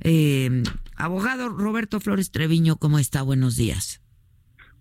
Eh, 0.00 0.62
abogado 0.96 1.48
Roberto 1.48 2.00
Flores 2.00 2.30
Treviño, 2.30 2.76
¿cómo 2.76 2.98
está? 2.98 3.22
Buenos 3.22 3.56
días. 3.56 4.02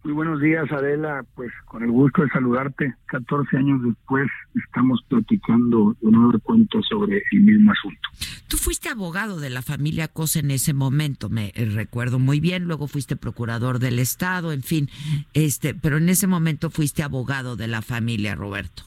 Muy 0.03 0.13
buenos 0.13 0.39
días, 0.39 0.71
Adela. 0.71 1.25
Pues 1.35 1.51
con 1.65 1.83
el 1.83 1.91
gusto 1.91 2.21
de 2.21 2.29
saludarte. 2.29 2.95
14 3.07 3.57
años 3.57 3.81
después 3.83 4.27
estamos 4.55 5.03
platicando 5.09 5.97
de 6.01 6.11
nuevo 6.11 6.39
cuento 6.39 6.81
sobre 6.83 7.23
el 7.33 7.41
mismo 7.41 7.73
asunto. 7.73 7.99
Tú 8.47 8.55
fuiste 8.55 8.87
abogado 8.87 9.39
de 9.41 9.49
la 9.49 9.61
familia 9.61 10.07
Cosa 10.07 10.39
en 10.39 10.51
ese 10.51 10.73
momento, 10.73 11.29
me 11.29 11.51
recuerdo 11.55 12.19
muy 12.19 12.39
bien. 12.39 12.63
Luego 12.63 12.87
fuiste 12.87 13.17
procurador 13.17 13.79
del 13.79 13.99
Estado, 13.99 14.53
en 14.53 14.63
fin. 14.63 14.89
este, 15.33 15.73
Pero 15.73 15.97
en 15.97 16.07
ese 16.07 16.27
momento 16.27 16.69
fuiste 16.69 17.03
abogado 17.03 17.57
de 17.57 17.67
la 17.67 17.81
familia, 17.81 18.35
Roberto. 18.35 18.83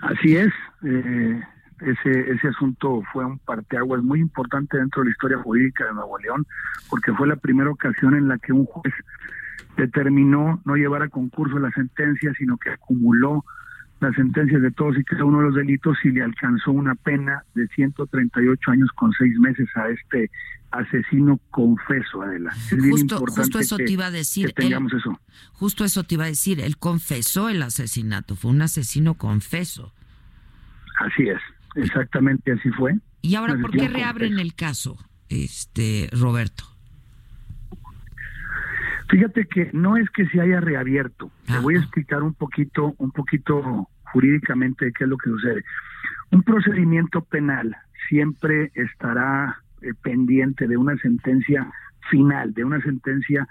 Así 0.00 0.36
es. 0.36 0.52
Eh, 0.84 1.42
ese, 1.84 2.32
ese 2.32 2.48
asunto 2.48 3.02
fue 3.12 3.24
un 3.24 3.38
parteaguas 3.38 4.02
muy 4.02 4.20
importante 4.20 4.78
dentro 4.78 5.02
de 5.02 5.06
la 5.06 5.12
historia 5.12 5.38
jurídica 5.38 5.86
de 5.86 5.94
Nuevo 5.94 6.18
León, 6.18 6.46
porque 6.88 7.12
fue 7.12 7.26
la 7.26 7.36
primera 7.36 7.70
ocasión 7.70 8.14
en 8.14 8.28
la 8.28 8.38
que 8.38 8.52
un 8.52 8.66
juez 8.66 8.94
determinó 9.76 10.60
no 10.64 10.76
llevar 10.76 11.02
a 11.02 11.08
concurso 11.08 11.58
la 11.58 11.70
sentencia, 11.70 12.32
sino 12.38 12.56
que 12.58 12.70
acumuló 12.70 13.44
las 14.00 14.14
sentencias 14.16 14.60
de 14.60 14.70
todos 14.72 14.98
y 14.98 15.04
cada 15.04 15.24
uno 15.24 15.38
de 15.38 15.44
los 15.44 15.54
delitos 15.54 15.96
y 16.04 16.10
le 16.10 16.22
alcanzó 16.22 16.72
una 16.72 16.94
pena 16.96 17.44
de 17.54 17.68
138 17.68 18.70
años 18.70 18.90
con 18.96 19.12
seis 19.12 19.38
meses 19.38 19.68
a 19.76 19.88
este 19.88 20.28
asesino 20.72 21.38
confeso, 21.50 22.22
Adela. 22.22 22.50
Es 22.50 22.90
justo, 22.90 23.18
justo 23.18 23.58
eso 23.60 23.76
te 23.76 23.92
iba 23.92 24.06
a 24.06 24.10
decir. 24.10 24.52
tengamos 24.54 24.92
eso. 24.92 25.18
Justo 25.52 25.84
eso 25.84 26.02
te 26.02 26.14
iba 26.14 26.24
a 26.24 26.28
decir. 26.28 26.60
Él 26.60 26.78
confesó 26.78 27.48
el 27.48 27.62
asesinato, 27.62 28.34
fue 28.34 28.50
un 28.50 28.62
asesino 28.62 29.14
confeso. 29.14 29.92
Así 30.98 31.28
es, 31.28 31.40
exactamente 31.74 32.52
así 32.52 32.70
fue. 32.70 32.98
¿Y 33.20 33.34
ahora 33.34 33.56
por 33.60 33.70
qué 33.70 33.88
reabren 33.88 34.38
el 34.38 34.54
caso, 34.54 34.98
este 35.28 36.08
Roberto? 36.12 36.64
Fíjate 39.08 39.46
que 39.46 39.70
no 39.74 39.96
es 39.96 40.08
que 40.10 40.26
se 40.28 40.40
haya 40.40 40.60
reabierto. 40.60 41.30
Te 41.46 41.58
voy 41.58 41.76
a 41.76 41.80
explicar 41.80 42.22
un 42.22 42.32
poquito, 42.32 42.94
un 42.96 43.10
poquito 43.10 43.88
jurídicamente 44.04 44.90
qué 44.96 45.04
es 45.04 45.10
lo 45.10 45.18
que 45.18 45.28
sucede. 45.28 45.64
Un 46.30 46.42
procedimiento 46.42 47.22
penal 47.22 47.76
siempre 48.08 48.72
estará 48.74 49.58
eh, 49.82 49.92
pendiente 50.02 50.66
de 50.66 50.78
una 50.78 50.96
sentencia 50.96 51.70
final, 52.10 52.54
de 52.54 52.64
una 52.64 52.80
sentencia 52.80 53.46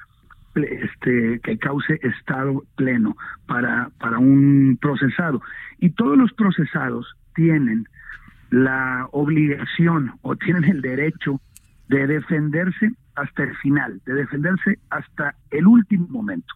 este, 0.55 1.39
que 1.43 1.57
cause 1.59 1.99
estado 2.01 2.63
pleno 2.75 3.15
para, 3.45 3.91
para 3.99 4.17
un 4.17 4.77
procesado. 4.81 5.41
Y 5.79 5.91
todos 5.91 6.17
los 6.17 6.33
procesados 6.33 7.15
tienen 7.35 7.85
la 8.51 9.07
obligación 9.11 10.13
o 10.21 10.35
tienen 10.35 10.65
el 10.65 10.81
derecho 10.81 11.41
de 11.87 12.05
defenderse 12.05 12.91
hasta 13.15 13.43
el 13.43 13.55
final, 13.57 14.01
de 14.05 14.13
defenderse 14.13 14.77
hasta 14.89 15.35
el 15.49 15.65
último 15.65 16.07
momento. 16.09 16.53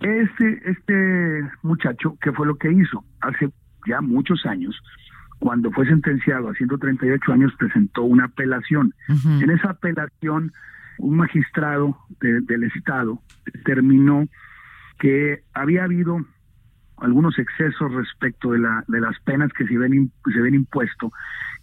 Este, 0.00 0.70
este 0.70 1.50
muchacho, 1.62 2.16
¿qué 2.20 2.32
fue 2.32 2.46
lo 2.46 2.56
que 2.56 2.72
hizo? 2.72 3.04
Hace 3.20 3.50
ya 3.86 4.00
muchos 4.00 4.46
años, 4.46 4.80
cuando 5.40 5.70
fue 5.72 5.86
sentenciado 5.86 6.48
a 6.48 6.54
138 6.54 7.32
años, 7.32 7.52
presentó 7.58 8.02
una 8.02 8.26
apelación. 8.26 8.94
En 9.08 9.50
esa 9.50 9.70
apelación, 9.70 10.52
un 10.98 11.16
magistrado 11.16 11.98
del 12.20 12.64
Estado 12.64 13.20
determinó 13.52 14.26
que 14.98 15.42
había 15.54 15.84
habido 15.84 16.24
algunos 16.98 17.38
excesos 17.38 17.92
respecto 17.92 18.52
de, 18.52 18.58
la, 18.58 18.84
de 18.88 19.00
las 19.00 19.18
penas 19.20 19.52
que 19.52 19.66
se 19.66 19.76
ven, 19.76 20.12
se 20.32 20.40
ven 20.40 20.54
impuesto 20.54 21.12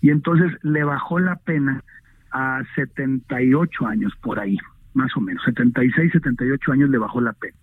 y 0.02 0.10
entonces 0.10 0.52
le 0.64 0.84
bajó 0.84 1.20
la 1.20 1.36
pena 1.38 1.84
a 2.32 2.62
78 2.76 3.86
años 3.86 4.14
por 4.22 4.40
ahí, 4.40 4.58
más 4.94 5.16
o 5.16 5.22
menos, 5.22 5.44
76, 5.44 6.12
78 6.12 6.72
años 6.72 6.90
le 6.90 6.98
bajó 6.98 7.22
la 7.22 7.34
pena. 7.34 7.58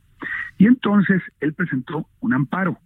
Y 0.57 0.67
entonces 0.67 1.23
él 1.41 1.55
presentó 1.55 2.07
un 2.21 2.35
amparo. 2.35 2.79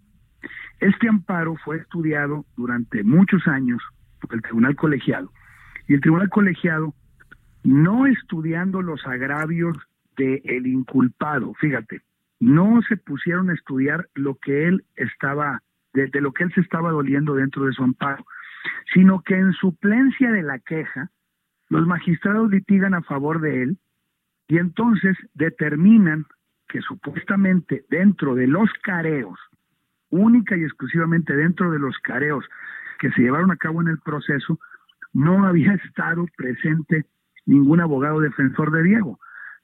Este 0.81 1.09
amparo 1.09 1.57
fue 1.65 1.79
estudiado 1.79 2.45
durante 2.57 3.05
muchos 3.05 3.47
años 3.47 3.83
por 4.21 4.35
el 4.35 4.43
Tribunal 4.43 4.77
Colegiado. 4.77 5.33
Y 5.87 5.95
el 5.95 6.01
Tribunal 6.01 6.29
Colegiado, 6.29 6.95
no 7.63 8.07
estudiando 8.07 8.83
los 8.83 9.07
agravios 9.07 9.77
del 10.17 10.67
inculpado, 10.67 11.55
fíjate, 11.55 12.03
no 12.43 12.83
se 12.89 12.97
pusieron 12.97 13.51
a 13.51 13.55
estudiar 13.55 14.09
lo 14.15 14.35
que 14.35 14.67
él 14.67 14.85
estaba, 14.97 15.63
de, 15.93 16.11
lo 16.21 16.33
que 16.33 16.43
él 16.43 16.53
se 16.53 16.61
estaba 16.61 16.91
doliendo 16.91 17.37
dentro 17.37 17.67
de 17.67 17.73
su 17.73 17.85
amparo, 17.85 18.27
sino 18.93 19.23
que 19.23 19.37
en 19.37 19.53
suplencia 19.53 20.33
de 20.33 20.43
la 20.43 20.59
queja, 20.59 21.13
los 21.69 21.87
magistrados 21.87 22.51
litigan 22.51 22.95
a 22.95 23.03
favor 23.03 23.41
de 23.41 23.63
él 23.63 23.79
y 24.49 24.59
entonces 24.59 25.17
determinan 25.35 26.27
que 26.67 26.81
supuestamente 26.81 27.85
dentro 27.89 28.35
de 28.35 28.49
los 28.49 28.69
careos, 28.83 29.39
única 30.11 30.57
y 30.57 30.65
exclusivamente 30.65 31.37
dentro 31.37 31.71
de 31.71 31.79
los 31.79 31.97
careos 31.99 32.45
que 32.99 33.13
se 33.13 33.23
llevaron 33.23 33.53
a 33.53 33.57
cabo 33.57 33.83
en 33.83 33.87
el 33.87 33.99
proceso, 34.01 34.59
no 35.13 35.47
había 35.47 35.75
estado 35.75 36.27
presente 36.37 37.07
ningún 37.47 37.81
abogado 37.81 38.19
defensor 38.19 38.73
de 38.73 38.83
Diego. 38.83 39.21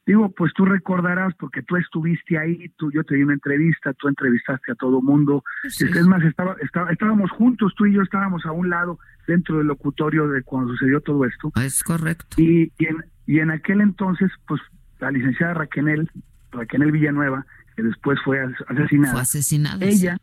Digo, 0.09 0.31
pues 0.31 0.55
tú 0.55 0.65
recordarás, 0.65 1.35
porque 1.35 1.61
tú 1.61 1.77
estuviste 1.77 2.39
ahí, 2.39 2.71
tú, 2.79 2.91
yo 2.91 3.05
te 3.05 3.15
di 3.15 3.23
una 3.25 3.35
entrevista, 3.35 3.93
tú 3.93 4.09
entrevistaste 4.09 4.73
a 4.73 4.75
todo 4.75 5.03
mundo. 5.03 5.45
Es 5.63 6.07
más, 6.07 6.25
estaba, 6.25 6.57
estábamos 6.91 7.31
juntos, 7.33 7.75
tú 7.77 7.85
y 7.85 7.93
yo 7.93 8.01
estábamos 8.01 8.47
a 8.47 8.53
un 8.53 8.71
lado 8.71 8.99
dentro 9.27 9.59
del 9.59 9.67
locutorio 9.67 10.27
de 10.29 10.43
cuando 10.45 10.73
sucedió 10.73 11.03
todo 11.03 11.27
esto. 11.27 11.53
Es 11.63 11.83
correcto. 11.83 12.41
Y, 12.41 12.73
y, 12.79 12.87
en, 12.87 13.05
y 13.27 13.41
en 13.41 13.51
aquel 13.51 13.83
entonces, 13.83 14.33
pues 14.47 14.63
la 14.99 15.11
licenciada 15.11 15.53
Raquel, 15.53 16.11
Raquel 16.53 16.91
Villanueva, 16.91 17.45
que 17.77 17.83
después 17.83 18.19
fue 18.25 18.43
asesinada. 18.67 19.13
Fue 19.13 19.21
asesinada. 19.21 19.85
Ella, 19.85 20.17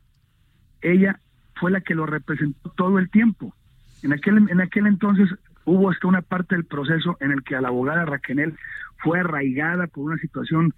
ella 0.81 1.19
fue 1.59 1.69
la 1.69 1.81
que 1.81 1.93
lo 1.93 2.07
representó 2.07 2.71
todo 2.71 2.97
el 2.97 3.11
tiempo. 3.11 3.53
En 4.01 4.13
aquel, 4.13 4.49
en 4.49 4.61
aquel 4.61 4.87
entonces 4.87 5.29
hubo 5.65 5.89
hasta 5.89 6.07
una 6.07 6.21
parte 6.21 6.55
del 6.55 6.65
proceso 6.65 7.17
en 7.19 7.31
el 7.31 7.43
que 7.43 7.55
a 7.55 7.61
la 7.61 7.69
abogada 7.69 8.05
Raquel 8.05 8.55
fue 9.03 9.19
arraigada 9.19 9.87
por 9.87 10.05
una 10.05 10.17
situación 10.17 10.73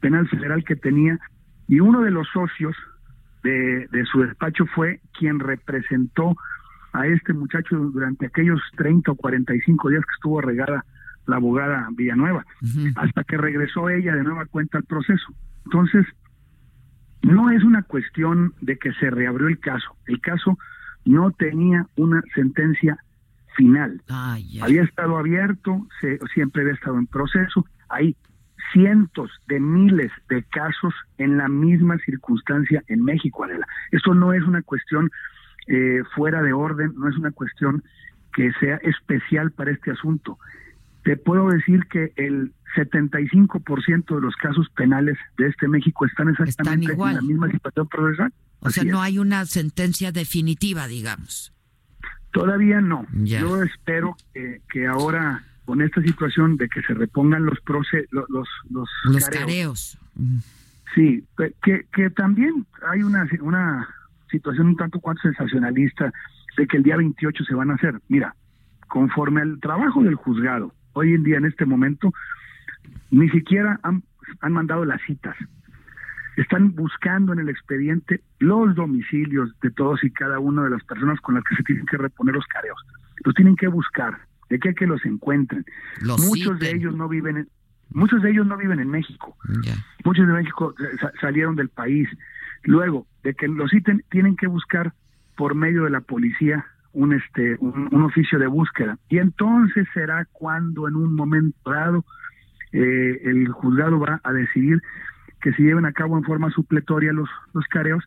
penal 0.00 0.28
federal 0.28 0.64
que 0.64 0.76
tenía 0.76 1.18
y 1.66 1.80
uno 1.80 2.02
de 2.02 2.10
los 2.10 2.26
socios 2.32 2.74
de, 3.42 3.88
su 4.10 4.22
despacho 4.22 4.66
fue 4.74 5.00
quien 5.18 5.38
representó 5.38 6.36
a 6.92 7.06
este 7.06 7.32
muchacho 7.32 7.76
durante 7.76 8.26
aquellos 8.26 8.60
30 8.76 9.12
o 9.12 9.14
45 9.14 9.88
días 9.90 10.04
que 10.04 10.14
estuvo 10.14 10.38
arraigada 10.38 10.84
la 11.26 11.36
abogada 11.36 11.88
Villanueva, 11.92 12.44
hasta 12.96 13.22
que 13.24 13.36
regresó 13.36 13.90
ella 13.90 14.14
de 14.14 14.24
nueva 14.24 14.46
cuenta 14.46 14.78
al 14.78 14.84
proceso. 14.84 15.26
Entonces, 15.66 16.06
no 17.22 17.50
es 17.50 17.62
una 17.64 17.82
cuestión 17.82 18.54
de 18.62 18.78
que 18.78 18.92
se 18.94 19.10
reabrió 19.10 19.48
el 19.48 19.58
caso, 19.58 19.96
el 20.06 20.20
caso 20.20 20.58
no 21.04 21.30
tenía 21.32 21.86
una 21.96 22.22
sentencia 22.34 22.98
final. 23.58 24.00
había 24.62 24.82
estado 24.82 25.18
abierto, 25.18 25.86
se, 26.00 26.18
siempre 26.32 26.62
había 26.62 26.74
estado 26.74 26.96
en 26.96 27.06
proceso. 27.06 27.66
Hay 27.88 28.16
cientos 28.72 29.30
de 29.48 29.58
miles 29.58 30.12
de 30.28 30.44
casos 30.44 30.94
en 31.18 31.36
la 31.36 31.48
misma 31.48 31.98
circunstancia 31.98 32.82
en 32.86 33.02
México, 33.02 33.44
Adela. 33.44 33.66
Esto 33.90 34.14
no 34.14 34.32
es 34.32 34.42
una 34.44 34.62
cuestión 34.62 35.10
eh, 35.66 36.02
fuera 36.14 36.40
de 36.42 36.52
orden, 36.52 36.94
no 36.96 37.08
es 37.08 37.16
una 37.16 37.32
cuestión 37.32 37.82
que 38.32 38.52
sea 38.60 38.76
especial 38.76 39.50
para 39.50 39.72
este 39.72 39.90
asunto. 39.90 40.38
Te 41.02 41.16
puedo 41.16 41.48
decir 41.48 41.84
que 41.90 42.12
el 42.16 42.52
75% 42.76 44.14
de 44.14 44.20
los 44.20 44.36
casos 44.36 44.68
penales 44.76 45.16
de 45.36 45.48
este 45.48 45.66
México 45.66 46.06
están 46.06 46.28
exactamente 46.28 46.92
en 46.92 47.14
la 47.14 47.22
misma 47.22 47.50
situación 47.50 47.88
procesal. 47.88 48.32
O 48.60 48.70
sea, 48.70 48.84
no 48.84 49.00
hay 49.00 49.18
una 49.18 49.44
sentencia 49.46 50.12
definitiva, 50.12 50.86
digamos. 50.86 51.52
Todavía 52.32 52.80
no. 52.80 53.06
Yo 53.12 53.62
espero 53.62 54.16
que, 54.32 54.86
ahora 54.86 55.44
con 55.64 55.82
esta 55.82 56.00
situación 56.02 56.56
de 56.56 56.68
que 56.68 56.80
se 56.82 56.94
repongan 56.94 57.44
los 57.44 57.58
los 58.10 58.48
los, 58.70 58.88
los, 59.04 59.28
careos. 59.28 59.98
Sí, 60.94 61.24
que, 61.62 61.86
que 61.92 62.10
también 62.10 62.66
hay 62.90 63.02
una 63.02 63.28
una 63.40 63.88
situación 64.30 64.68
un 64.68 64.76
tanto 64.76 65.00
cuanto 65.00 65.22
sensacionalista 65.22 66.12
de 66.56 66.66
que 66.66 66.76
el 66.78 66.82
día 66.82 66.96
28 66.96 67.44
se 67.44 67.54
van 67.54 67.70
a 67.70 67.74
hacer. 67.74 68.00
Mira, 68.08 68.34
conforme 68.88 69.42
al 69.42 69.60
trabajo 69.60 70.02
del 70.02 70.14
juzgado. 70.16 70.72
Hoy 70.94 71.14
en 71.14 71.22
día, 71.22 71.36
en 71.36 71.44
este 71.44 71.64
momento, 71.64 72.12
ni 73.10 73.28
siquiera 73.30 73.78
han, 73.82 74.02
han 74.40 74.52
mandado 74.52 74.84
las 74.84 75.00
citas. 75.02 75.36
Están 76.38 76.72
buscando 76.72 77.32
en 77.32 77.40
el 77.40 77.48
expediente 77.48 78.20
los 78.38 78.72
domicilios 78.76 79.50
de 79.60 79.72
todos 79.72 80.04
y 80.04 80.10
cada 80.12 80.38
una 80.38 80.62
de 80.62 80.70
las 80.70 80.84
personas 80.84 81.20
con 81.20 81.34
las 81.34 81.42
que 81.42 81.56
se 81.56 81.64
tienen 81.64 81.84
que 81.86 81.96
reponer 81.96 82.32
los 82.32 82.46
careos. 82.46 82.78
Los 83.24 83.34
tienen 83.34 83.56
que 83.56 83.66
buscar, 83.66 84.18
de 84.48 84.60
qué 84.60 84.72
que 84.72 84.86
los 84.86 85.04
encuentren. 85.04 85.64
muchos 86.00 86.60
de 86.60 86.70
ellos 86.70 86.94
no 86.94 87.08
viven 87.08 87.38
en, 87.38 87.48
muchos 87.90 88.22
de 88.22 88.30
ellos 88.30 88.46
no 88.46 88.56
viven 88.56 88.78
en 88.78 88.88
México. 88.88 89.36
Muchos 90.04 90.28
de 90.28 90.32
México 90.32 90.76
salieron 91.20 91.56
del 91.56 91.70
país. 91.70 92.08
Luego, 92.62 93.08
de 93.24 93.34
que 93.34 93.48
los 93.48 93.68
citen, 93.72 94.04
tienen 94.08 94.36
que 94.36 94.46
buscar 94.46 94.92
por 95.36 95.56
medio 95.56 95.84
de 95.84 95.90
la 95.90 96.02
policía 96.02 96.64
un 96.92 97.14
este 97.14 97.56
un, 97.58 98.02
oficio 98.02 98.38
de 98.38 98.46
búsqueda 98.46 98.96
y 99.08 99.18
entonces 99.18 99.86
será 99.92 100.24
cuando 100.32 100.88
en 100.88 100.96
un 100.96 101.14
momento 101.14 101.70
dado 101.70 102.04
eh, 102.72 103.20
el 103.24 103.48
juzgado 103.48 104.00
va 104.00 104.20
a 104.24 104.32
decidir 104.32 104.80
que 105.40 105.52
se 105.52 105.62
lleven 105.62 105.84
a 105.86 105.92
cabo 105.92 106.16
en 106.16 106.24
forma 106.24 106.50
supletoria 106.50 107.12
los 107.12 107.28
los 107.52 107.64
careos 107.66 108.04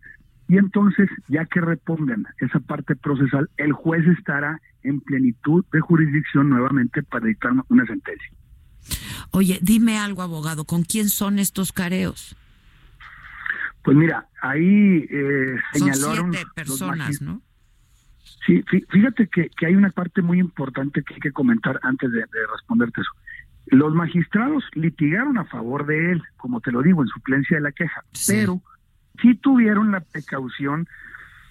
y 0.47 0.57
entonces 0.57 1.09
ya 1.27 1.45
que 1.45 1.61
repongan 1.61 2.25
esa 2.39 2.59
parte 2.59 2.95
procesal 2.95 3.49
el 3.57 3.71
juez 3.71 4.05
estará 4.07 4.59
en 4.83 4.99
plenitud 4.99 5.63
de 5.71 5.79
jurisdicción 5.79 6.49
nuevamente 6.49 7.03
para 7.03 7.27
dictar 7.27 7.53
una 7.69 7.85
sentencia. 7.85 8.29
Oye, 9.31 9.59
dime 9.61 9.97
algo, 9.97 10.21
abogado, 10.21 10.65
¿con 10.65 10.83
quién 10.83 11.07
son 11.07 11.39
estos 11.39 11.71
careos? 11.71 12.35
Pues 13.83 13.97
mira, 13.97 14.27
ahí 14.41 15.07
eh, 15.09 15.55
señalaron 15.73 16.31
siete 16.31 16.49
personas, 16.53 17.21
¿no? 17.21 17.41
Sí, 18.45 18.63
fíjate 18.89 19.27
que, 19.27 19.49
que, 19.49 19.67
hay 19.67 19.75
una 19.75 19.91
parte 19.91 20.21
muy 20.21 20.39
importante 20.39 21.03
que 21.03 21.13
hay 21.13 21.19
que 21.19 21.31
comentar 21.31 21.79
antes 21.83 22.11
de, 22.11 22.25
responderte 22.51 23.01
eso. 23.01 23.11
Los 23.71 23.93
magistrados 23.95 24.63
litigaron 24.73 25.37
a 25.37 25.45
favor 25.45 25.85
de 25.85 26.11
él, 26.11 26.21
como 26.37 26.61
te 26.61 26.71
lo 26.71 26.81
digo, 26.81 27.01
en 27.01 27.07
suplencia 27.07 27.57
de 27.57 27.63
la 27.63 27.71
queja, 27.71 28.03
pero 28.27 28.61
sí 29.21 29.33
tuvieron 29.35 29.91
la 29.91 30.01
precaución 30.01 30.87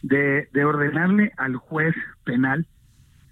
de, 0.03 0.49
de 0.53 0.65
ordenarle 0.65 1.33
al 1.37 1.57
juez 1.57 1.95
penal 2.25 2.67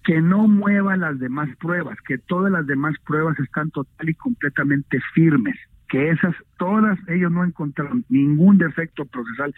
que 0.05 0.23
no 0.23 0.49
mueva 0.49 0.97
las 0.97 1.19
demás 1.19 1.51
pruebas, 1.61 1.99
que 2.07 2.17
todas 2.17 2.51
las 2.51 2.67
demás 2.67 2.95
pruebas 3.05 3.39
están 3.39 3.71
total 3.71 4.09
y 4.09 4.15
completamente 4.15 4.99
firmes, 5.13 5.55
que 5.87 6.09
esas, 6.09 6.35
todas 6.57 6.99
ellos 7.09 7.31
no 7.31 7.45
encontraron 7.45 8.07
ningún 8.09 8.57
defecto 8.57 9.05
procesal 9.05 9.55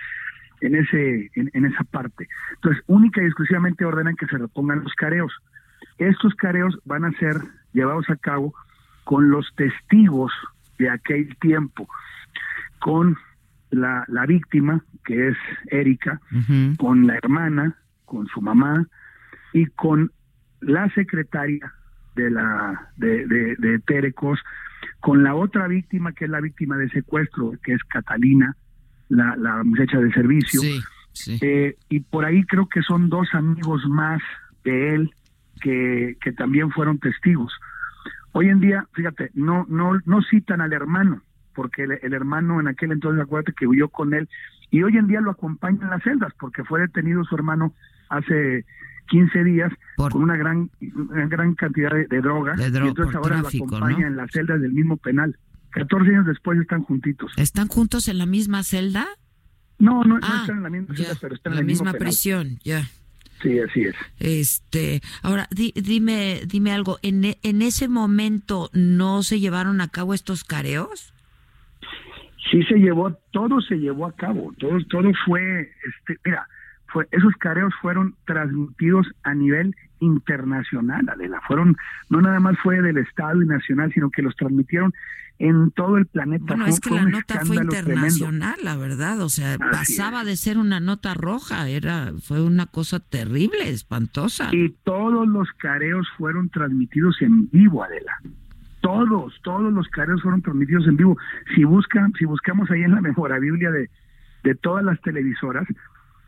en 0.60 0.74
ese, 0.74 1.30
en, 1.34 1.64
esa 1.64 1.84
parte. 1.84 2.26
Entonces, 2.56 2.82
única 2.88 3.22
y 3.22 3.26
exclusivamente 3.26 3.84
ordenan 3.84 4.16
que 4.16 4.26
se 4.26 4.38
repongan 4.38 4.82
los 4.82 4.92
careos. 4.94 5.32
Estos 5.98 6.34
careos 6.34 6.76
van 6.84 7.04
a 7.04 7.12
ser 7.12 7.36
llevados 7.72 8.10
a 8.10 8.16
cabo 8.16 8.52
con 9.04 9.30
los 9.30 9.46
testigos 9.56 10.32
de 10.78 10.90
aquel 10.90 11.36
tiempo, 11.38 11.88
con 12.78 13.16
la, 13.70 14.04
la 14.08 14.26
víctima, 14.26 14.82
que 15.04 15.28
es 15.28 15.36
Erika, 15.66 16.20
con 16.78 17.06
la 17.06 17.16
hermana, 17.16 17.76
con 18.04 18.26
su 18.28 18.40
mamá 18.40 18.86
y 19.52 19.66
con 19.66 20.10
la 20.60 20.88
secretaria 20.90 21.72
de 22.16 22.30
la 22.30 22.90
de, 22.96 23.26
de, 23.26 23.78
Terecos 23.86 24.40
con 25.00 25.22
la 25.22 25.34
otra 25.34 25.68
víctima 25.68 26.12
que 26.12 26.24
es 26.24 26.30
la 26.30 26.40
víctima 26.40 26.76
de 26.76 26.90
secuestro 26.90 27.52
que 27.62 27.72
es 27.74 27.82
Catalina 27.84 28.56
la, 29.08 29.36
la 29.36 29.62
muchacha 29.64 29.98
de 29.98 30.12
servicio. 30.12 30.60
Eh, 31.40 31.76
y 31.88 32.00
por 32.00 32.24
ahí 32.24 32.44
creo 32.44 32.68
que 32.68 32.82
son 32.82 33.08
dos 33.08 33.28
amigos 33.32 33.82
más 33.88 34.20
de 34.64 34.94
él 34.94 35.10
que, 35.60 36.16
que 36.20 36.32
también 36.32 36.70
fueron 36.70 36.98
testigos 36.98 37.52
hoy 38.32 38.48
en 38.48 38.60
día 38.60 38.86
fíjate 38.92 39.30
no 39.34 39.66
no 39.68 39.98
no 40.04 40.22
citan 40.22 40.60
al 40.60 40.72
hermano 40.72 41.22
porque 41.54 41.84
el, 41.84 41.98
el 42.02 42.12
hermano 42.12 42.60
en 42.60 42.68
aquel 42.68 42.92
entonces 42.92 43.22
acuérdate 43.22 43.52
que 43.52 43.66
huyó 43.66 43.88
con 43.88 44.14
él 44.14 44.28
y 44.70 44.82
hoy 44.82 44.96
en 44.96 45.08
día 45.08 45.20
lo 45.20 45.32
acompaña 45.32 45.80
en 45.82 45.90
las 45.90 46.02
celdas 46.02 46.32
porque 46.38 46.64
fue 46.64 46.80
detenido 46.80 47.24
su 47.24 47.34
hermano 47.34 47.74
hace 48.08 48.64
15 49.10 49.44
días 49.44 49.72
con 49.96 50.22
una 50.22 50.36
gran 50.36 50.70
una 50.80 51.26
gran 51.26 51.54
cantidad 51.54 51.90
de, 51.90 52.20
droga, 52.20 52.54
y 52.58 52.62
entonces 52.64 53.14
ahora 53.14 53.42
lo 53.42 53.48
acompaña 53.48 54.06
en 54.06 54.16
las 54.16 54.30
celdas 54.30 54.60
del 54.60 54.72
mismo 54.72 54.96
penal. 54.96 55.36
14 55.72 56.10
años 56.10 56.26
después 56.26 56.58
están 56.60 56.82
juntitos. 56.82 57.32
¿Están 57.36 57.68
juntos 57.68 58.08
en 58.08 58.18
la 58.18 58.26
misma 58.26 58.62
celda? 58.64 59.06
No, 59.78 60.04
no, 60.04 60.18
ah, 60.22 60.38
están 60.40 60.58
en 60.58 60.62
la 60.62 60.70
misma 60.70 60.94
celda, 60.94 61.14
pero 61.20 61.34
están 61.34 61.52
en 61.52 61.58
la 61.58 61.64
misma 61.64 61.92
prisión, 61.92 62.58
ya. 62.64 62.88
Sí, 63.42 63.58
así 63.58 63.82
es. 63.82 63.94
Este, 64.18 65.00
ahora 65.22 65.48
dime, 65.50 66.40
dime 66.46 66.72
algo. 66.72 66.98
En, 67.02 67.36
en 67.42 67.62
ese 67.62 67.88
momento 67.88 68.70
no 68.72 69.22
se 69.22 69.40
llevaron 69.40 69.80
a 69.80 69.88
cabo 69.88 70.12
estos 70.14 70.44
careos. 70.44 71.14
Sí 72.50 72.62
se 72.64 72.76
llevó, 72.76 73.12
todo 73.30 73.60
se 73.60 73.76
llevó 73.76 74.06
a 74.06 74.12
cabo, 74.12 74.52
todo, 74.58 74.78
todo 74.88 75.10
fue, 75.24 75.62
este, 75.62 76.18
mira, 76.24 76.48
esos 77.10 77.34
careos 77.38 77.72
fueron 77.80 78.14
transmitidos 78.26 79.06
a 79.22 79.34
nivel 79.34 79.74
internacional, 80.00 81.08
Adela. 81.08 81.40
Fueron, 81.46 81.76
no 82.08 82.20
nada 82.20 82.40
más 82.40 82.58
fue 82.62 82.80
del 82.82 82.98
Estado 82.98 83.42
y 83.42 83.46
nacional, 83.46 83.92
sino 83.92 84.10
que 84.10 84.22
los 84.22 84.34
transmitieron 84.36 84.92
en 85.38 85.70
todo 85.70 85.96
el 85.96 86.06
planeta. 86.06 86.44
Bueno, 86.48 86.66
es 86.66 86.80
que 86.80 86.90
la 86.90 87.04
nota 87.04 87.40
fue 87.46 87.56
internacional, 87.56 88.56
la 88.62 88.76
verdad. 88.76 89.20
O 89.20 89.30
sea, 89.30 89.56
pasaba 89.58 90.22
de 90.22 90.36
ser 90.36 90.58
una 90.58 90.80
nota 90.80 91.14
roja, 91.14 91.66
era, 91.68 92.12
fue 92.22 92.42
una 92.42 92.66
cosa 92.66 93.00
terrible, 93.00 93.70
espantosa. 93.70 94.50
Y 94.52 94.70
todos 94.84 95.26
los 95.26 95.48
careos 95.52 96.06
fueron 96.18 96.50
transmitidos 96.50 97.20
en 97.22 97.48
vivo, 97.50 97.82
Adela. 97.82 98.12
Todos, 98.82 99.34
todos 99.42 99.72
los 99.72 99.88
careos 99.88 100.22
fueron 100.22 100.42
transmitidos 100.42 100.86
en 100.86 100.96
vivo. 100.96 101.16
Si 101.54 101.64
buscan, 101.64 102.12
si 102.18 102.26
buscamos 102.26 102.70
ahí 102.70 102.82
en 102.82 102.92
la 102.92 103.00
Biblia 103.40 103.70
de, 103.70 103.88
de 104.44 104.54
todas 104.54 104.84
las 104.84 105.00
televisoras, 105.00 105.66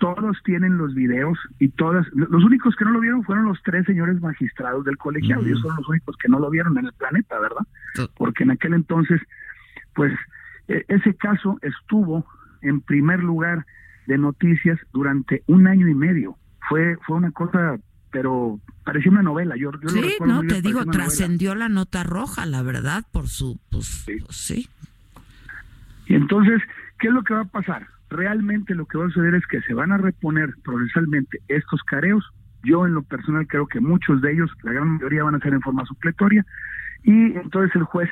todos 0.03 0.37
tienen 0.45 0.79
los 0.79 0.97
videos 0.97 1.39
y 1.61 1.69
todas, 1.69 2.05
los 2.13 2.43
únicos 2.43 2.75
que 2.75 2.85
no 2.85 2.91
lo 2.91 2.99
vieron 2.99 3.23
fueron 3.23 3.45
los 3.45 3.63
tres 3.63 3.87
señores 3.87 4.21
magistrados 4.21 4.85
del 4.85 4.99
colegiado, 4.99 5.43
y 5.43 5.51
ellos 5.51 5.61
son 5.61 5.77
los 5.77 5.89
únicos 5.89 6.17
que 6.17 6.29
no 6.29 6.41
lo 6.41 6.51
vieron 6.51 6.77
en 6.77 6.87
el 6.87 6.93
planeta, 6.95 7.39
¿verdad? 7.39 7.65
Porque 8.17 8.43
en 8.43 8.51
aquel 8.51 8.75
entonces, 8.75 9.21
pues, 9.95 10.13
e, 10.67 10.85
ese 10.89 11.15
caso 11.15 11.57
estuvo 11.63 12.27
en 12.63 12.81
primer 12.81 13.23
lugar 13.23 13.65
de 14.09 14.19
noticias 14.19 14.77
durante 14.93 15.45
un 15.47 15.69
año 15.69 15.87
y 15.87 15.95
medio. 15.95 16.37
Fue, 16.69 16.97
fue 17.07 17.19
una 17.19 17.31
cosa, 17.31 17.79
pero 18.11 18.59
parecía 18.83 19.13
una 19.13 19.23
novela. 19.23 19.55
Yo, 19.57 19.71
sí, 19.87 20.17
no, 20.27 20.43
te 20.43 20.63
digo, 20.63 20.85
trascendió 20.87 21.55
la 21.55 21.69
nota 21.69 22.03
roja, 22.03 22.45
la 22.45 22.63
verdad, 22.63 23.05
por 23.13 23.29
su, 23.29 23.61
pues, 23.71 24.05
pues, 24.05 24.37
sí. 24.37 24.69
Y 26.07 26.17
entonces, 26.17 26.61
¿qué 26.99 27.07
es 27.07 27.15
lo 27.15 27.23
que 27.23 27.35
va 27.35 27.43
a 27.43 27.45
pasar? 27.45 27.87
Realmente 28.13 28.75
lo 28.75 28.87
que 28.87 28.99
va 28.99 29.07
a 29.07 29.11
suceder 29.11 29.35
es 29.35 29.47
que 29.47 29.61
se 29.63 29.75
van 29.75 29.93
a 29.93 29.99
reponer 29.99 30.55
procesalmente 30.63 31.39
estos 31.49 31.83
careos. 31.83 32.25
Yo 32.63 32.87
en 32.87 32.95
lo 32.95 33.03
personal 33.03 33.47
creo 33.47 33.67
que 33.67 33.81
muchos 33.81 34.21
de 34.23 34.33
ellos, 34.33 34.51
la 34.63 34.73
gran 34.73 34.89
mayoría 34.93 35.25
van 35.25 35.35
a 35.35 35.41
ser 35.41 35.53
en 35.53 35.61
forma 35.61 35.85
supletoria 35.85 36.45
y 37.03 37.33
entonces 37.37 37.75
el 37.75 37.85
juez 37.85 38.09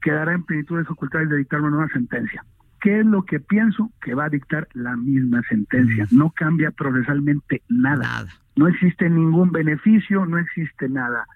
quedará 0.00 0.32
en 0.32 0.44
plenitud 0.44 0.78
de 0.78 0.84
facultades 0.84 1.28
de 1.28 1.36
dictar 1.36 1.60
una 1.60 1.70
nueva 1.70 1.88
sentencia. 1.92 2.44
¿Qué 2.80 3.00
es 3.00 3.06
lo 3.06 3.24
que 3.24 3.40
pienso? 3.40 3.92
Que 4.00 4.14
va 4.14 4.24
a 4.24 4.28
dictar 4.30 4.66
la 4.72 4.96
misma 4.96 5.42
sentencia. 5.48 6.06
No 6.10 6.30
cambia 6.30 6.70
procesalmente 6.70 7.62
nada. 7.68 8.26
No 8.56 8.68
existe 8.68 9.10
ningún 9.10 9.52
beneficio, 9.52 10.24
no 10.24 10.38
existe 10.38 10.88
nada. 10.88 11.26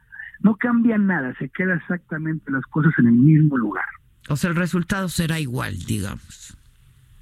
No 0.41 0.57
cambia 0.57 0.97
nada, 0.97 1.35
se 1.39 1.51
queda 1.51 1.75
exactamente 1.75 2.51
las 2.51 2.65
cosas 2.65 2.93
en 2.99 3.09
el 3.09 3.13
mismo 3.13 3.59
lugar. 3.59 3.85
O 4.29 4.37
sea, 4.37 4.51
el 4.51 4.57
resultado 4.57 5.09
será 5.09 5.39
igual, 5.39 5.77
digamos. 5.87 6.57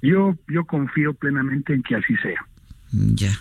Yo, 0.03 0.35
yo 0.49 0.65
confío 0.65 1.13
plenamente 1.13 1.73
en 1.73 1.81
que 1.81 1.95
así 1.95 2.15
sea. 2.17 2.45
Ya. 2.91 3.31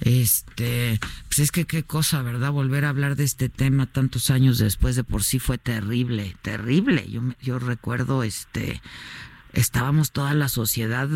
Este, 0.00 0.98
pues 1.28 1.38
es 1.38 1.52
que 1.52 1.64
qué 1.64 1.84
cosa, 1.84 2.22
¿verdad? 2.22 2.50
Volver 2.50 2.84
a 2.84 2.88
hablar 2.88 3.14
de 3.14 3.22
este 3.22 3.48
tema 3.48 3.86
tantos 3.86 4.30
años 4.30 4.58
después 4.58 4.96
de 4.96 5.04
por 5.04 5.22
sí 5.22 5.38
fue 5.38 5.58
terrible, 5.58 6.34
terrible. 6.42 7.08
Yo, 7.08 7.22
yo 7.40 7.60
recuerdo, 7.60 8.24
este, 8.24 8.82
estábamos 9.52 10.10
toda 10.10 10.34
la 10.34 10.48
sociedad 10.48 11.08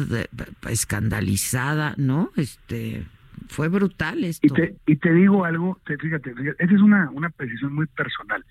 escandalizada, 0.69 1.95
¿no? 1.97 2.31
Este, 2.37 3.05
fue 3.49 3.67
brutal 3.67 4.23
esto. 4.23 4.47
Y 4.47 4.51
te, 4.51 4.77
y 4.87 4.97
te 4.97 5.13
digo 5.13 5.45
algo, 5.45 5.81
te, 5.85 5.99
fíjate, 5.99 6.33
fíjate, 6.33 6.63
esa 6.65 6.75
es 6.75 6.81
una, 6.81 7.11
una 7.11 7.29
precisión 7.31 7.75
muy 7.75 7.87
personal. 7.87 8.45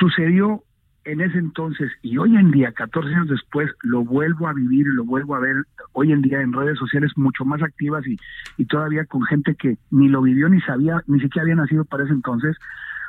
Sucedió 0.00 0.64
en 1.06 1.20
ese 1.20 1.38
entonces 1.38 1.90
y 2.02 2.18
hoy 2.18 2.36
en 2.36 2.50
día, 2.50 2.72
14 2.72 3.14
años 3.14 3.28
después, 3.28 3.70
lo 3.82 4.04
vuelvo 4.04 4.48
a 4.48 4.52
vivir 4.52 4.86
y 4.86 4.94
lo 4.94 5.04
vuelvo 5.04 5.34
a 5.34 5.40
ver 5.40 5.56
hoy 5.92 6.12
en 6.12 6.20
día 6.20 6.40
en 6.40 6.52
redes 6.52 6.78
sociales 6.78 7.12
mucho 7.16 7.44
más 7.44 7.62
activas 7.62 8.06
y, 8.06 8.18
y 8.56 8.66
todavía 8.66 9.04
con 9.06 9.22
gente 9.22 9.54
que 9.54 9.78
ni 9.90 10.08
lo 10.08 10.22
vivió 10.22 10.48
ni 10.48 10.60
sabía, 10.60 11.02
ni 11.06 11.20
siquiera 11.20 11.44
había 11.44 11.54
nacido 11.54 11.84
para 11.84 12.04
ese 12.04 12.12
entonces 12.12 12.56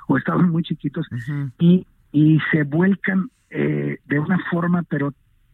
o 0.08 0.18
estaban 0.18 0.50
muy 0.50 0.63
chiquitos 0.63 1.06
y, 1.60 1.86
y 2.12 2.39
se 2.51 2.63
vuelcan 2.63 3.30
eh, 3.50 4.00
de 4.06 4.20
una 4.20 4.39
forma, 4.50 4.84
pero 4.84 5.13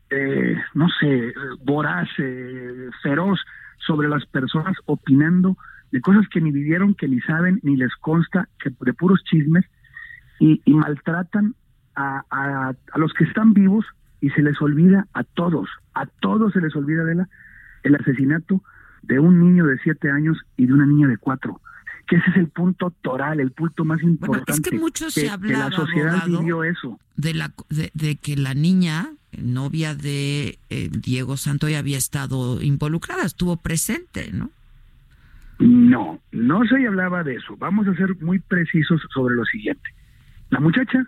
eh, 0.10 0.56
no 0.74 0.88
sé, 1.00 1.34
voraz, 1.64 2.08
eh, 2.20 2.90
feroz 3.02 3.40
sobre 3.80 4.08
las 4.08 4.26
personas 4.26 4.76
opinando 4.86 5.58
de 5.92 6.02
cosas 6.02 6.28
que 6.30 6.42
ni 6.42 6.52
vivieron, 6.52 6.94
que 6.94 7.08
ni 7.08 7.20
saben, 7.22 7.60
ni 7.64 7.76
les 7.78 7.94
consta, 7.96 8.48
que 8.60 8.72
de 8.80 8.94
puros 8.94 9.24
chismes, 9.24 9.66
y, 10.40 10.62
maltratan 10.66 11.56
a, 11.96 12.24
a, 12.30 12.98
los 12.98 13.14
que 13.14 13.24
están 13.24 13.54
vivos 13.54 13.86
y 14.22 14.30
se 14.32 14.42
les 14.42 14.62
olvida 14.62 15.08
a 15.14 15.24
todos, 15.24 15.70
a 15.94 16.06
todos 16.06 16.54
se 16.54 16.62
les 16.62 16.76
olvida 16.76 17.04
de 17.04 17.16
la, 17.16 17.30
el 17.84 17.96
asesinato 17.96 18.62
de 19.02 19.20
un 19.20 19.40
niño 19.40 19.66
de 19.66 19.78
siete 19.80 20.10
años 20.10 20.38
y 20.58 20.66
de 20.66 20.74
una 20.74 20.86
niña 20.86 21.08
de 21.08 21.18
cuatro 21.18 21.60
que 22.08 22.18
ese 22.18 22.32
es 22.32 22.36
el 22.38 22.50
punto 22.50 22.92
toral, 23.02 23.40
el 23.40 23.52
punto 23.52 23.86
más 23.86 24.02
importante. 24.04 24.52
es 24.52 24.62
que 24.62 24.78
mucho 24.78 25.10
se 25.10 25.30
hablaba, 25.30 25.70
la 25.70 25.76
sociedad 25.76 26.26
vivió 26.28 26.64
eso. 26.64 27.00
De, 27.16 27.34
la, 27.34 27.54
de, 27.70 28.16
que 28.16 28.36
la 28.36 28.54
niña, 28.54 29.14
novia 29.38 29.96
de 29.96 30.60
eh, 30.70 30.90
Diego 30.92 31.38
Santoy, 31.38 31.76
había 31.76 31.98
estado 31.98 32.62
involucrada, 32.62 33.24
estuvo 33.24 33.58
presente, 33.58 34.32
¿no? 34.34 34.52
No, 35.60 36.20
no 36.32 36.66
se 36.66 36.86
hablaba 36.86 37.24
de 37.24 37.36
eso. 37.36 37.56
Vamos 37.58 37.88
a 37.88 37.96
ser 37.96 38.22
muy 38.22 38.40
precisos 38.40 39.02
sobre 39.14 39.36
lo 39.36 39.46
siguiente. 39.46 39.90
La 40.50 40.60
muchacha, 40.60 41.08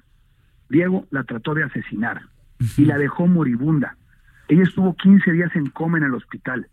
Diego, 0.69 1.05
la 1.11 1.23
trató 1.23 1.53
de 1.53 1.63
asesinar 1.63 2.21
y 2.77 2.85
la 2.85 2.97
dejó 2.97 3.27
moribunda. 3.27 3.97
Ella 4.47 4.63
estuvo 4.63 4.95
15 4.95 5.31
días 5.31 5.55
en 5.55 5.69
coma 5.69 5.97
en 5.97 6.05
el 6.05 6.13
hospital. 6.13 6.67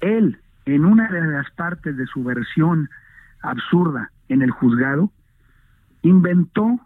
Él 0.00 0.38
en 0.66 0.84
una 0.84 1.08
de 1.08 1.20
las 1.20 1.50
partes 1.52 1.96
de 1.96 2.06
su 2.06 2.22
versión 2.22 2.88
absurda 3.42 4.10
en 4.28 4.42
el 4.42 4.50
juzgado, 4.50 5.10
inventó 6.02 6.78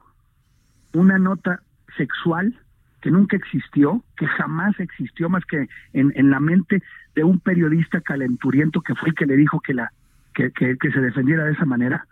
una 0.93 1.19
nota 1.19 1.61
sexual 1.97 2.59
que 3.01 3.11
nunca 3.11 3.37
existió, 3.37 4.03
que 4.17 4.27
jamás 4.27 4.79
existió 4.81 5.29
más 5.29 5.45
que 5.45 5.69
en, 5.93 6.31
la 6.31 6.41
mente 6.41 6.83
de 7.15 7.25
un 7.25 7.39
periodista 7.39 8.01
calenturiento 8.01 8.81
que 8.81 8.95
fue 8.95 9.11
el 9.11 9.15
que 9.15 9.27
le 9.27 9.37
dijo 9.37 9.61
que 9.61 9.75
la 9.75 9.93
que, 10.33 10.51
se 10.81 11.01
defendiera 11.01 11.45
de 11.45 11.53
esa 11.53 11.67
manera. 11.67 12.07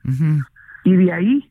Y 0.85 0.97
de 0.97 1.13
ahí 1.13 1.51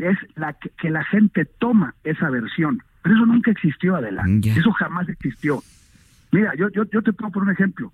es 0.00 0.16
la 0.36 0.54
que, 0.54 0.90
la 0.90 1.04
gente 1.04 1.44
toma 1.44 1.94
esa 2.04 2.30
versión. 2.30 2.82
Pero 3.02 3.16
eso 3.16 3.26
nunca 3.26 3.50
existió, 3.50 3.96
adelante. 3.96 4.50
Eso 4.50 4.72
jamás 4.72 5.08
existió. 5.08 5.62
Mira, 6.32 6.54
yo, 6.56 6.68
yo, 6.70 6.84
yo 6.84 7.02
te 7.02 7.12
pongo 7.12 7.32
por 7.32 7.42
un 7.42 7.50
ejemplo 7.50 7.92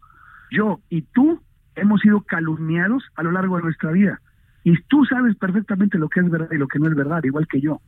yo 0.55 0.81
y 0.89 1.03
tú 1.03 1.41
hemos 1.75 2.01
sido 2.01 2.21
calumniados 2.23 3.05
a 3.17 3.23
lo 3.23 3.33
largo 3.33 3.57
de 3.57 3.65
nuestra 3.65 3.91
vida. 3.91 4.21
Y 4.63 4.81
tú 4.85 5.05
sabes 5.05 5.37
perfectamente 5.37 5.99
lo 5.99 6.09
que 6.09 6.21
es 6.21 6.31
verdad 6.31 6.49
y 6.51 6.57
lo 6.57 6.69
que 6.69 6.79
no 6.79 6.89
es 6.89 6.95
verdad, 6.95 7.23
igual 7.25 7.47
que 7.47 7.61
yo. 7.61 7.81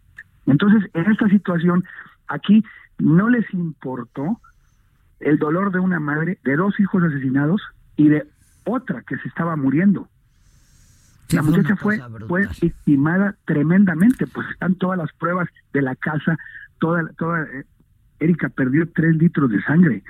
Entonces, 0.46 0.90
en 0.92 1.10
esta 1.10 1.28
situación, 1.28 1.84
aquí 2.28 2.62
no 2.98 3.30
les 3.30 3.50
importó 3.54 4.40
el 5.20 5.38
dolor 5.38 5.72
de 5.72 5.78
una 5.78 5.98
madre, 5.98 6.38
de 6.44 6.56
dos 6.56 6.78
hijos 6.78 7.02
asesinados 7.02 7.62
y 7.96 8.08
de 8.08 8.26
otra 8.64 9.02
que 9.02 9.16
se 9.16 9.28
estaba 9.28 9.56
muriendo. 9.56 10.08
La 11.30 11.42
muchacha 11.42 11.76
fue, 11.76 12.00
fue 12.28 12.42
estimada 12.62 13.36
tremendamente, 13.46 14.26
pues 14.26 14.46
están 14.50 14.76
todas 14.76 14.98
las 14.98 15.12
pruebas 15.14 15.48
de 15.72 15.82
la 15.82 15.96
casa, 15.96 16.38
toda, 16.78 17.08
toda, 17.18 17.44
eh, 17.44 17.64
Erika 18.20 18.48
perdió 18.48 18.88
tres 18.92 19.16
litros 19.16 19.50
de 19.50 19.62
sangre. 19.62 20.02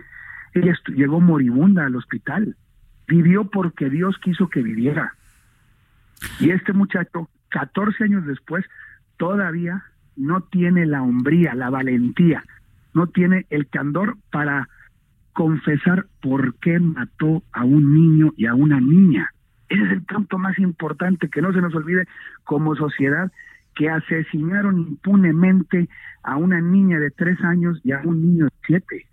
Ella 0.52 0.74
llegó 0.94 1.20
moribunda 1.20 1.86
al 1.86 1.96
hospital. 1.96 2.56
Vivió 3.08 3.44
porque 3.44 3.88
Dios 3.88 4.16
quiso 4.18 4.48
que 4.48 4.62
viviera. 4.62 5.14
Y 6.40 6.50
este 6.50 6.72
muchacho, 6.72 7.28
14 7.50 8.04
años 8.04 8.26
después, 8.26 8.64
todavía 9.16 9.84
no 10.16 10.42
tiene 10.42 10.86
la 10.86 11.02
hombría, 11.02 11.54
la 11.54 11.70
valentía, 11.70 12.42
no 12.94 13.06
tiene 13.06 13.46
el 13.50 13.68
candor 13.68 14.16
para 14.30 14.68
confesar 15.32 16.06
por 16.22 16.54
qué 16.56 16.80
mató 16.80 17.42
a 17.52 17.64
un 17.64 17.92
niño 17.92 18.32
y 18.36 18.46
a 18.46 18.54
una 18.54 18.80
niña. 18.80 19.30
Ese 19.68 19.82
es 19.82 19.92
el 19.92 20.02
punto 20.02 20.38
más 20.38 20.58
importante, 20.58 21.28
que 21.28 21.42
no 21.42 21.52
se 21.52 21.60
nos 21.60 21.74
olvide 21.74 22.06
como 22.44 22.76
sociedad 22.76 23.30
que 23.74 23.90
asesinaron 23.90 24.78
impunemente 24.78 25.88
a 26.22 26.36
una 26.36 26.60
niña 26.60 26.98
de 26.98 27.10
tres 27.10 27.38
años 27.42 27.78
y 27.84 27.92
a 27.92 28.00
un 28.04 28.22
niño 28.22 28.44
de 28.46 28.50
siete. 28.66 29.06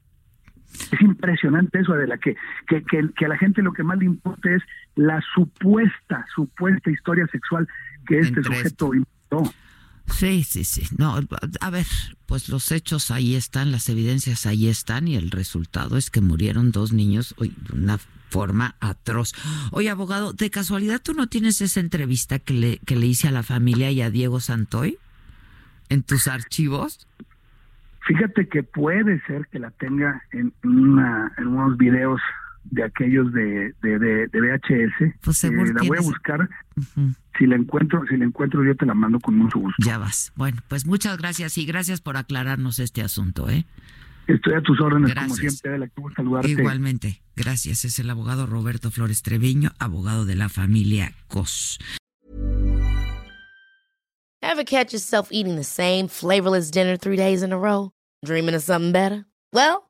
Es 0.91 1.01
impresionante 1.01 1.79
eso, 1.79 1.93
de 1.93 2.07
la 2.07 2.17
que, 2.17 2.35
que, 2.67 2.83
que, 2.83 3.25
a 3.25 3.27
la 3.27 3.37
gente 3.37 3.61
lo 3.61 3.73
que 3.73 3.83
más 3.83 3.99
le 3.99 4.05
importa 4.05 4.49
es 4.51 4.63
la 4.95 5.21
supuesta, 5.35 6.25
supuesta 6.33 6.89
historia 6.89 7.27
sexual 7.27 7.67
que 8.07 8.19
este 8.19 8.41
sujeto 8.41 8.93
inventó. 8.93 9.53
Sí, 10.07 10.43
sí, 10.43 10.63
sí. 10.63 10.83
No, 10.97 11.19
a 11.61 11.69
ver, 11.69 11.85
pues 12.25 12.49
los 12.49 12.71
hechos 12.71 13.11
ahí 13.11 13.35
están, 13.35 13.71
las 13.71 13.89
evidencias 13.89 14.45
ahí 14.45 14.67
están 14.67 15.07
y 15.07 15.15
el 15.15 15.31
resultado 15.31 15.97
es 15.97 16.09
que 16.09 16.21
murieron 16.21 16.71
dos 16.71 16.91
niños 16.91 17.35
de 17.39 17.73
una 17.73 17.99
forma 18.29 18.75
atroz. 18.79 19.33
Oye, 19.71 19.89
abogado, 19.89 20.33
de 20.33 20.49
casualidad 20.49 21.01
tú 21.01 21.13
no 21.13 21.27
tienes 21.27 21.61
esa 21.61 21.79
entrevista 21.79 22.39
que 22.39 22.53
le, 22.53 22.77
que 22.79 22.95
le 22.95 23.05
hice 23.05 23.27
a 23.27 23.31
la 23.31 23.43
familia 23.43 23.91
y 23.91 24.01
a 24.01 24.09
Diego 24.09 24.39
Santoy 24.39 24.97
en 25.89 26.03
tus 26.03 26.27
archivos? 26.27 27.07
Fíjate 28.05 28.47
que 28.47 28.63
puede 28.63 29.21
ser 29.21 29.47
que 29.47 29.59
la 29.59 29.71
tenga 29.71 30.23
en, 30.31 30.53
una, 30.63 31.31
en 31.37 31.47
unos 31.47 31.77
videos 31.77 32.19
de 32.65 32.83
aquellos 32.83 33.31
de, 33.33 33.73
de, 33.81 33.99
de, 33.99 34.27
VHS. 34.33 35.15
Pues 35.21 35.43
eh, 35.43 35.51
la 35.51 35.83
voy 35.87 35.97
a 35.97 36.01
buscar. 36.01 36.49
Si 37.37 37.45
la 37.45 37.55
encuentro, 37.55 38.03
si 38.09 38.17
la 38.17 38.25
encuentro 38.25 38.63
yo 38.63 38.75
te 38.75 38.85
la 38.85 38.93
mando 38.93 39.19
con 39.19 39.37
mucho 39.37 39.59
gusto. 39.59 39.75
Ya 39.85 39.97
vas. 39.97 40.31
Bueno, 40.35 40.61
pues 40.67 40.85
muchas 40.85 41.17
gracias 41.17 41.57
y 41.57 41.65
gracias 41.65 42.01
por 42.01 42.17
aclararnos 42.17 42.79
este 42.79 43.01
asunto, 43.01 43.49
¿eh? 43.49 43.65
Estoy 44.27 44.53
a 44.53 44.61
tus 44.61 44.79
órdenes 44.79 45.13
como 45.13 45.35
siempre, 45.35 45.77
la 45.77 45.89
saludarte. 46.15 46.49
Igualmente. 46.49 47.21
Gracias. 47.35 47.83
Es 47.83 47.99
el 47.99 48.09
abogado 48.09 48.45
Roberto 48.45 48.89
Flores 48.89 49.21
Treviño, 49.21 49.71
abogado 49.79 50.25
de 50.25 50.35
la 50.35 50.49
familia 50.49 51.13
Cos. 51.27 51.79
Ever 54.41 54.65
catch 54.65 54.93
yourself 54.93 55.29
eating 55.31 55.55
the 55.55 55.63
same 55.63 56.07
flavorless 56.07 56.69
dinner 56.69 56.97
three 56.97 57.15
days 57.15 57.43
in 57.43 57.51
a 57.51 57.57
row? 57.57 57.91
Dreaming 58.23 58.53
of 58.55 58.61
something 58.61 58.91
better? 58.91 59.25
Well, 59.51 59.89